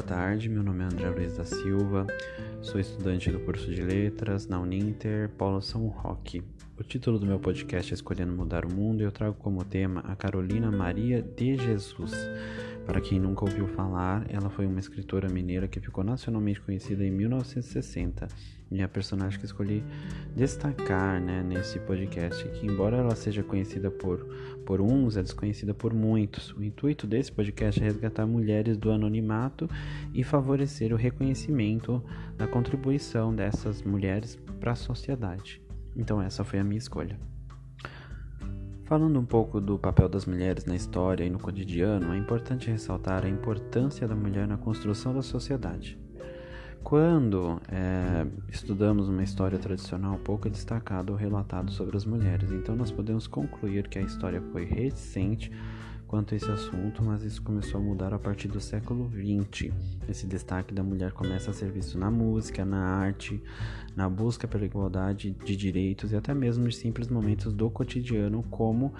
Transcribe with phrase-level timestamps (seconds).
[0.00, 0.48] boa tarde.
[0.48, 2.06] Meu nome é André Luiz da Silva,
[2.62, 6.42] sou estudante do curso de Letras na Uninter Paulo São Roque.
[6.78, 10.00] O título do meu podcast é Escolhendo Mudar o Mundo e eu trago como tema
[10.08, 12.12] a Carolina Maria de Jesus.
[12.90, 17.10] Para quem nunca ouviu falar, ela foi uma escritora mineira que ficou nacionalmente conhecida em
[17.12, 18.26] 1960
[18.68, 19.84] e a personagem que escolhi
[20.34, 24.26] destacar né, nesse podcast, que embora ela seja conhecida por,
[24.66, 26.52] por uns, é desconhecida por muitos.
[26.54, 29.70] O intuito desse podcast é resgatar mulheres do anonimato
[30.12, 32.02] e favorecer o reconhecimento
[32.36, 35.62] da contribuição dessas mulheres para a sociedade.
[35.94, 37.16] Então essa foi a minha escolha.
[38.90, 43.24] Falando um pouco do papel das mulheres na história e no cotidiano, é importante ressaltar
[43.24, 45.96] a importância da mulher na construção da sociedade.
[46.82, 52.74] Quando é, estudamos uma história tradicional, pouco é destacado ou relatado sobre as mulheres, então
[52.74, 55.52] nós podemos concluir que a história foi recente
[56.10, 59.72] quanto a esse assunto, mas isso começou a mudar a partir do século XX.
[60.08, 63.40] Esse destaque da mulher começa a ser visto na música, na arte,
[63.94, 68.92] na busca pela igualdade de direitos e até mesmo em simples momentos do cotidiano, como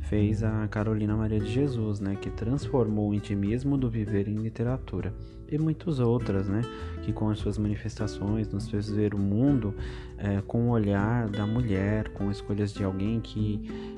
[0.00, 5.14] fez a Carolina Maria de Jesus, né, que transformou o intimismo do viver em literatura,
[5.50, 6.60] e muitas outras, né,
[7.02, 9.74] que com as suas manifestações nos fez ver o mundo
[10.18, 13.97] é, com o olhar da mulher, com escolhas de alguém que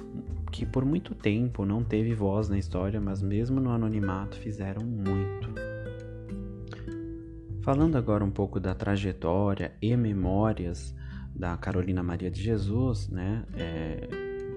[0.50, 5.48] que por muito tempo não teve voz na história, mas mesmo no anonimato fizeram muito.
[7.62, 10.94] Falando agora um pouco da trajetória e memórias
[11.34, 13.44] da Carolina Maria de Jesus, né?
[13.54, 14.08] É,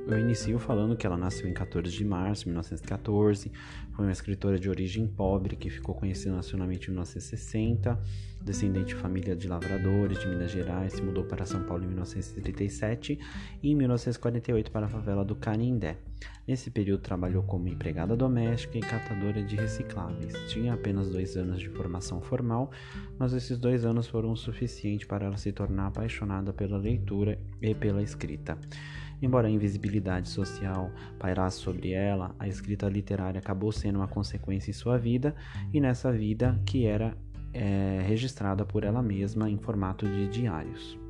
[0.05, 3.51] eu inicio falando que ela nasceu em 14 de março de 1914,
[3.93, 7.99] foi uma escritora de origem pobre que ficou conhecida nacionalmente em 1960,
[8.41, 13.17] descendente de família de lavradores de Minas Gerais, se mudou para São Paulo em 1937
[13.61, 15.97] e em 1948 para a favela do Canindé.
[16.45, 20.33] Nesse período trabalhou como empregada doméstica e catadora de recicláveis.
[20.49, 22.69] Tinha apenas dois anos de formação formal,
[23.17, 27.73] mas esses dois anos foram o suficiente para ela se tornar apaixonada pela leitura e
[27.73, 28.57] pela escrita.
[29.23, 29.92] Embora a invisibilidade
[30.29, 35.35] social pairasse sobre ela, a escrita literária acabou sendo uma consequência em sua vida
[35.73, 37.15] e nessa vida que era
[37.53, 41.02] é, registrada por ela mesma em formato de diários.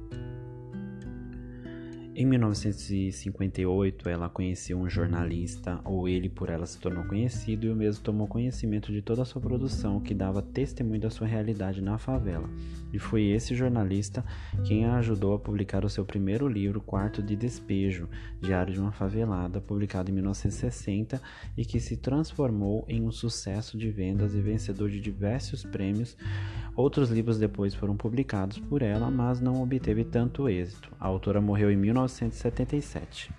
[2.16, 7.76] Em 1958, ela conheceu um jornalista, ou ele por ela se tornou conhecido, e o
[7.76, 11.98] mesmo tomou conhecimento de toda a sua produção, que dava testemunho da sua realidade na
[11.98, 12.48] favela.
[12.94, 14.24] E foi esse jornalista
[14.64, 18.08] quem a ajudou a publicar o seu primeiro livro, Quarto de Despejo,
[18.40, 21.20] Diário de uma Favelada, publicado em 1960
[21.58, 26.16] e que se transformou em um sucesso de vendas e vencedor de diversos prêmios.
[26.76, 30.92] Outros livros depois foram publicados por ela, mas não obteve tanto êxito.
[31.00, 33.32] A autora morreu em 19 1977.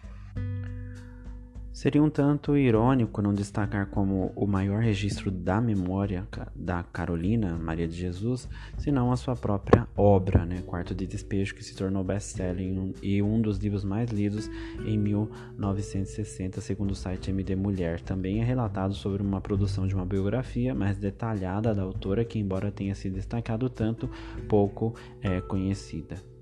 [1.75, 7.89] Seria um tanto irônico não destacar como o maior registro da memória da Carolina Maria
[7.89, 8.49] de Jesus,
[8.79, 13.43] senão a sua própria obra, né, Quarto de Despejo, que se tornou best-seller e um
[13.43, 14.49] dos livros mais lidos
[14.87, 18.01] em 1960, segundo o site MD Mulher.
[18.01, 22.71] Também é relatado sobre uma produção de uma biografia mais detalhada da autora, que, embora
[22.71, 24.09] tenha se destacado tanto,
[24.49, 26.34] pouco é conhecida.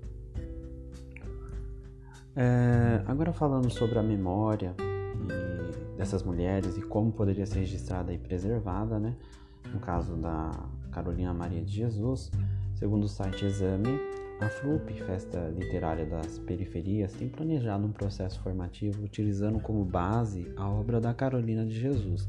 [2.35, 4.75] É, agora falando sobre a memória
[5.95, 9.15] dessas mulheres e como poderia ser registrada e preservada, né?
[9.71, 10.51] No caso da
[10.91, 12.31] Carolina Maria de Jesus,
[12.75, 13.99] segundo o site Exame,
[14.39, 20.69] a FLUP, Festa Literária das Periferias, tem planejado um processo formativo utilizando como base a
[20.69, 22.27] obra da Carolina de Jesus.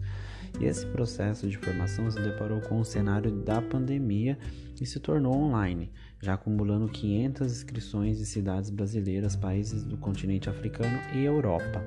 [0.60, 4.38] E esse processo de formação se deparou com o cenário da pandemia
[4.80, 11.00] e se tornou online, já acumulando 500 inscrições de cidades brasileiras, países do continente africano
[11.12, 11.82] e Europa,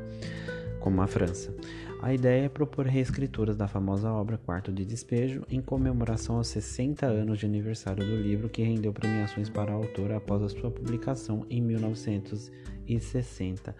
[0.87, 1.53] como a França.
[2.01, 7.05] A ideia é propor reescrituras da famosa obra Quarto de Despejo em comemoração aos 60
[7.05, 11.45] anos de aniversário do livro que rendeu premiações para a autora após a sua publicação
[11.49, 13.75] em 1960.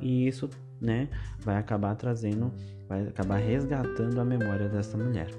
[0.00, 0.48] E isso,
[0.80, 1.08] né,
[1.40, 2.52] vai acabar trazendo,
[2.88, 5.30] vai acabar resgatando a memória dessa mulher.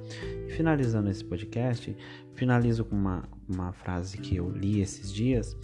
[0.46, 1.96] E finalizando esse podcast,
[2.36, 5.56] finalizo com uma, uma frase que eu li esses dias,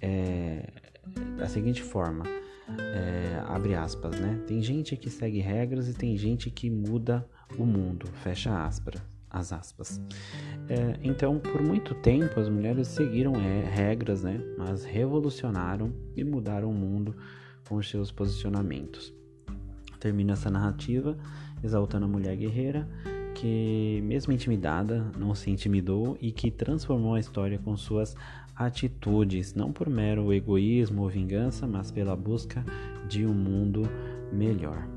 [0.00, 0.70] é,
[1.36, 2.24] da seguinte forma
[2.68, 4.40] é, abre aspas, né?
[4.46, 7.26] Tem gente que segue regras e tem gente que muda
[7.58, 10.00] o mundo, fecha aspas, as aspas.
[10.68, 14.40] É, então, por muito tempo, as mulheres seguiram é, regras, né?
[14.58, 17.14] Mas revolucionaram e mudaram o mundo
[17.68, 19.14] com os seus posicionamentos.
[20.00, 21.16] Termina essa narrativa
[21.62, 22.88] exaltando a mulher guerreira
[23.36, 28.16] que, mesmo intimidada, não se intimidou e que transformou a história com suas
[28.54, 32.64] atitudes, não por mero egoísmo ou vingança, mas pela busca
[33.06, 33.82] de um mundo
[34.32, 34.88] melhor.